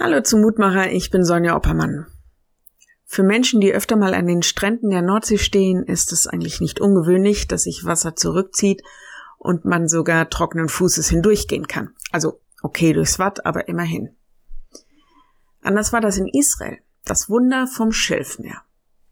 Hallo 0.00 0.20
zum 0.20 0.42
Mutmacher, 0.42 0.92
ich 0.92 1.10
bin 1.10 1.24
Sonja 1.24 1.56
Oppermann. 1.56 2.06
Für 3.04 3.24
Menschen, 3.24 3.60
die 3.60 3.72
öfter 3.72 3.96
mal 3.96 4.14
an 4.14 4.28
den 4.28 4.42
Stränden 4.44 4.90
der 4.90 5.02
Nordsee 5.02 5.38
stehen, 5.38 5.82
ist 5.82 6.12
es 6.12 6.28
eigentlich 6.28 6.60
nicht 6.60 6.80
ungewöhnlich, 6.80 7.48
dass 7.48 7.64
sich 7.64 7.84
Wasser 7.84 8.14
zurückzieht 8.14 8.84
und 9.38 9.64
man 9.64 9.88
sogar 9.88 10.30
trockenen 10.30 10.68
Fußes 10.68 11.08
hindurchgehen 11.08 11.66
kann. 11.66 11.96
Also 12.12 12.40
okay 12.62 12.92
durchs 12.92 13.18
Watt, 13.18 13.44
aber 13.44 13.66
immerhin. 13.66 14.10
Anders 15.62 15.92
war 15.92 16.00
das 16.00 16.16
in 16.16 16.28
Israel, 16.28 16.78
das 17.04 17.28
Wunder 17.28 17.66
vom 17.66 17.90
Schilfmeer. 17.90 18.62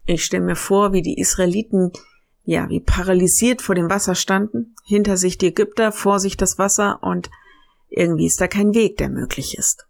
Ich 0.05 0.23
stelle 0.23 0.45
mir 0.45 0.55
vor, 0.55 0.93
wie 0.93 1.01
die 1.01 1.19
Israeliten 1.19 1.91
ja 2.45 2.69
wie 2.69 2.79
paralysiert 2.79 3.61
vor 3.61 3.75
dem 3.75 3.89
Wasser 3.89 4.15
standen, 4.15 4.73
hinter 4.85 5.17
sich 5.17 5.37
die 5.37 5.47
Ägypter, 5.47 5.91
vor 5.91 6.21
sich 6.21 6.37
das 6.37 6.57
Wasser 6.57 7.03
und 7.03 7.29
irgendwie 7.89 8.27
ist 8.27 8.39
da 8.39 8.47
kein 8.47 8.73
Weg, 8.73 8.95
der 8.95 9.09
möglich 9.09 9.57
ist. 9.57 9.85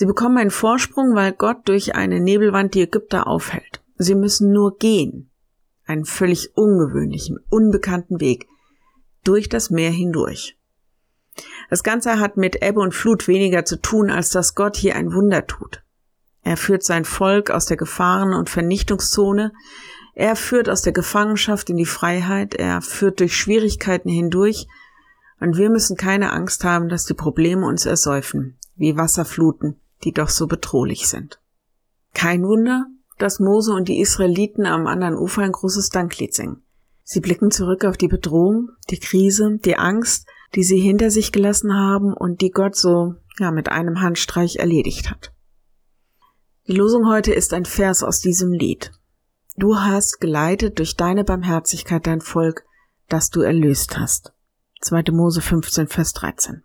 Sie 0.00 0.06
bekommen 0.06 0.38
einen 0.38 0.50
Vorsprung, 0.50 1.14
weil 1.14 1.32
Gott 1.32 1.68
durch 1.68 1.94
eine 1.94 2.20
Nebelwand 2.20 2.72
die 2.72 2.80
Ägypter 2.80 3.26
aufhält. 3.26 3.82
Sie 3.98 4.14
müssen 4.14 4.50
nur 4.50 4.78
gehen. 4.78 5.30
Einen 5.84 6.06
völlig 6.06 6.56
ungewöhnlichen, 6.56 7.38
unbekannten 7.50 8.18
Weg. 8.18 8.48
Durch 9.24 9.50
das 9.50 9.68
Meer 9.68 9.90
hindurch. 9.90 10.56
Das 11.68 11.82
Ganze 11.82 12.18
hat 12.18 12.38
mit 12.38 12.62
Ebbe 12.62 12.80
und 12.80 12.94
Flut 12.94 13.28
weniger 13.28 13.66
zu 13.66 13.76
tun, 13.76 14.08
als 14.08 14.30
dass 14.30 14.54
Gott 14.54 14.74
hier 14.74 14.96
ein 14.96 15.12
Wunder 15.12 15.46
tut. 15.46 15.82
Er 16.44 16.56
führt 16.56 16.82
sein 16.82 17.04
Volk 17.04 17.50
aus 17.50 17.66
der 17.66 17.76
Gefahren- 17.76 18.32
und 18.32 18.48
Vernichtungszone. 18.48 19.52
Er 20.14 20.34
führt 20.34 20.70
aus 20.70 20.80
der 20.80 20.94
Gefangenschaft 20.94 21.68
in 21.68 21.76
die 21.76 21.84
Freiheit. 21.84 22.54
Er 22.54 22.80
führt 22.80 23.20
durch 23.20 23.36
Schwierigkeiten 23.36 24.08
hindurch. 24.08 24.66
Und 25.40 25.58
wir 25.58 25.68
müssen 25.68 25.98
keine 25.98 26.32
Angst 26.32 26.64
haben, 26.64 26.88
dass 26.88 27.04
die 27.04 27.12
Probleme 27.12 27.66
uns 27.66 27.84
ersäufen, 27.84 28.56
wie 28.76 28.96
Wasserfluten 28.96 29.76
die 30.04 30.12
doch 30.12 30.28
so 30.28 30.46
bedrohlich 30.46 31.08
sind. 31.08 31.40
Kein 32.14 32.42
Wunder, 32.42 32.86
dass 33.18 33.40
Mose 33.40 33.72
und 33.72 33.88
die 33.88 34.00
Israeliten 34.00 34.66
am 34.66 34.86
anderen 34.86 35.16
Ufer 35.16 35.42
ein 35.42 35.52
großes 35.52 35.90
Danklied 35.90 36.34
singen. 36.34 36.62
Sie 37.04 37.20
blicken 37.20 37.50
zurück 37.50 37.84
auf 37.84 37.96
die 37.96 38.08
Bedrohung, 38.08 38.70
die 38.88 38.98
Krise, 38.98 39.58
die 39.64 39.76
Angst, 39.76 40.26
die 40.54 40.62
sie 40.62 40.78
hinter 40.78 41.10
sich 41.10 41.32
gelassen 41.32 41.74
haben 41.74 42.12
und 42.12 42.40
die 42.40 42.50
Gott 42.50 42.76
so 42.76 43.14
ja, 43.38 43.50
mit 43.50 43.68
einem 43.68 44.00
Handstreich 44.00 44.56
erledigt 44.56 45.10
hat. 45.10 45.32
Die 46.66 46.76
Losung 46.76 47.08
heute 47.08 47.32
ist 47.32 47.52
ein 47.52 47.64
Vers 47.64 48.02
aus 48.02 48.20
diesem 48.20 48.52
Lied. 48.52 48.92
Du 49.56 49.76
hast 49.76 50.20
geleitet 50.20 50.78
durch 50.78 50.96
deine 50.96 51.24
Barmherzigkeit 51.24 52.06
dein 52.06 52.20
Volk, 52.20 52.64
das 53.08 53.30
du 53.30 53.40
erlöst 53.40 53.98
hast. 53.98 54.32
2. 54.80 55.04
Mose 55.10 55.40
15, 55.40 55.88
Vers 55.88 56.12
13. 56.14 56.62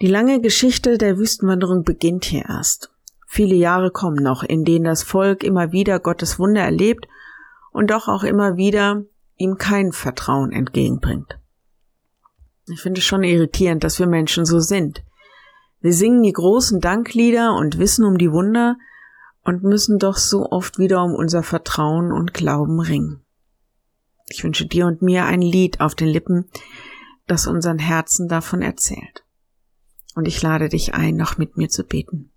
Die 0.00 0.06
lange 0.06 0.40
Geschichte 0.40 0.96
der 0.96 1.18
Wüstenwanderung 1.18 1.84
beginnt 1.84 2.24
hier 2.24 2.46
erst. 2.48 2.90
Viele 3.26 3.54
Jahre 3.54 3.90
kommen 3.90 4.22
noch, 4.22 4.42
in 4.42 4.64
denen 4.64 4.86
das 4.86 5.02
Volk 5.02 5.44
immer 5.44 5.72
wieder 5.72 6.00
Gottes 6.00 6.38
Wunder 6.38 6.62
erlebt 6.62 7.06
und 7.70 7.90
doch 7.90 8.08
auch 8.08 8.22
immer 8.24 8.56
wieder 8.56 9.04
ihm 9.36 9.58
kein 9.58 9.92
Vertrauen 9.92 10.52
entgegenbringt. 10.52 11.38
Ich 12.66 12.80
finde 12.80 13.00
es 13.00 13.04
schon 13.04 13.24
irritierend, 13.24 13.84
dass 13.84 13.98
wir 13.98 14.06
Menschen 14.06 14.46
so 14.46 14.58
sind. 14.58 15.04
Wir 15.80 15.92
singen 15.92 16.22
die 16.22 16.32
großen 16.32 16.80
Danklieder 16.80 17.54
und 17.54 17.78
wissen 17.78 18.06
um 18.06 18.16
die 18.16 18.32
Wunder 18.32 18.78
und 19.44 19.64
müssen 19.64 19.98
doch 19.98 20.16
so 20.16 20.46
oft 20.50 20.78
wieder 20.78 21.04
um 21.04 21.14
unser 21.14 21.42
Vertrauen 21.42 22.10
und 22.10 22.32
Glauben 22.32 22.80
ringen. 22.80 23.20
Ich 24.28 24.44
wünsche 24.44 24.66
dir 24.66 24.86
und 24.86 25.02
mir 25.02 25.26
ein 25.26 25.42
Lied 25.42 25.80
auf 25.80 25.94
den 25.94 26.08
Lippen, 26.08 26.46
das 27.26 27.46
unseren 27.46 27.78
Herzen 27.78 28.28
davon 28.28 28.62
erzählt 28.62 29.24
und 30.14 30.26
ich 30.26 30.42
lade 30.42 30.68
dich 30.68 30.94
ein, 30.94 31.16
noch 31.16 31.38
mit 31.38 31.56
mir 31.56 31.68
zu 31.68 31.84
beten. 31.84 32.30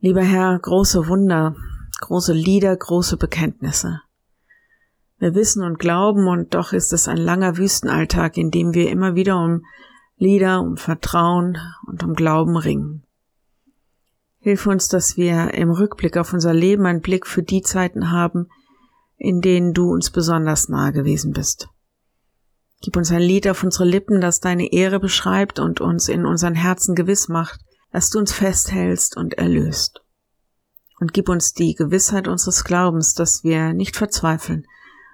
Lieber 0.00 0.22
Herr, 0.22 0.58
große 0.58 1.08
Wunder, 1.08 1.54
große 2.00 2.32
Lieder, 2.32 2.74
große 2.76 3.16
Bekenntnisse. 3.16 4.00
Wir 5.18 5.34
wissen 5.34 5.62
und 5.62 5.78
glauben, 5.78 6.26
und 6.26 6.54
doch 6.54 6.72
ist 6.72 6.92
es 6.94 7.06
ein 7.06 7.18
langer 7.18 7.58
Wüstenalltag, 7.58 8.38
in 8.38 8.50
dem 8.50 8.72
wir 8.72 8.90
immer 8.90 9.14
wieder 9.14 9.36
um 9.36 9.64
Lieder, 10.16 10.60
um 10.60 10.78
Vertrauen 10.78 11.58
und 11.86 12.02
um 12.02 12.14
Glauben 12.14 12.56
ringen. 12.56 13.04
Hilf 14.38 14.66
uns, 14.66 14.88
dass 14.88 15.18
wir 15.18 15.52
im 15.52 15.70
Rückblick 15.70 16.16
auf 16.16 16.32
unser 16.32 16.54
Leben 16.54 16.86
einen 16.86 17.02
Blick 17.02 17.26
für 17.26 17.42
die 17.42 17.60
Zeiten 17.60 18.10
haben, 18.10 18.48
in 19.18 19.42
denen 19.42 19.74
du 19.74 19.90
uns 19.90 20.10
besonders 20.10 20.70
nahe 20.70 20.92
gewesen 20.92 21.32
bist. 21.32 21.68
Gib 22.82 22.96
uns 22.96 23.10
ein 23.10 23.20
Lied 23.20 23.46
auf 23.46 23.62
unsere 23.62 23.84
Lippen, 23.84 24.20
das 24.20 24.40
deine 24.40 24.72
Ehre 24.72 25.00
beschreibt 25.00 25.58
und 25.58 25.80
uns 25.80 26.08
in 26.08 26.24
unseren 26.24 26.54
Herzen 26.54 26.94
gewiss 26.94 27.28
macht, 27.28 27.60
dass 27.92 28.10
du 28.10 28.18
uns 28.18 28.32
festhältst 28.32 29.16
und 29.16 29.34
erlöst. 29.34 30.02
Und 30.98 31.12
gib 31.12 31.28
uns 31.28 31.52
die 31.52 31.74
Gewissheit 31.74 32.28
unseres 32.28 32.64
Glaubens, 32.64 33.14
dass 33.14 33.44
wir 33.44 33.74
nicht 33.74 33.96
verzweifeln, 33.96 34.66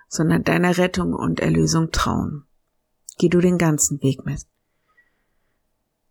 sondern 0.08 0.44
deiner 0.44 0.78
Rettung 0.78 1.12
und 1.12 1.40
Erlösung 1.40 1.90
trauen. 1.90 2.44
Geh 3.18 3.28
du 3.28 3.40
den 3.40 3.58
ganzen 3.58 4.00
Weg 4.02 4.24
mit. 4.24 4.42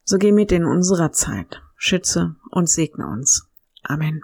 So 0.04 0.18
geh 0.18 0.32
mit 0.32 0.52
in 0.52 0.66
unserer 0.66 1.12
Zeit, 1.12 1.62
schütze 1.78 2.36
und 2.52 2.70
segne 2.70 3.08
uns. 3.08 3.48
Amen. 3.84 4.22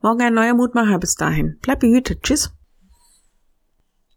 Morgen 0.00 0.22
ein 0.22 0.34
neuer 0.34 0.54
Mutmacher 0.54 0.98
bis 0.98 1.14
dahin. 1.14 1.58
Bleib 1.60 1.80
behütet. 1.80 2.22
Tschüss. 2.22 2.52